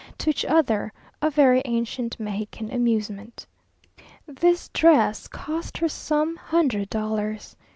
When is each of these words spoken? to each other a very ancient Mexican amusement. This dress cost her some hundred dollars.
to 0.17 0.31
each 0.31 0.43
other 0.45 0.91
a 1.21 1.29
very 1.29 1.61
ancient 1.63 2.19
Mexican 2.19 2.71
amusement. 2.71 3.45
This 4.25 4.69
dress 4.69 5.27
cost 5.27 5.77
her 5.77 5.87
some 5.87 6.37
hundred 6.37 6.89
dollars. 6.89 7.55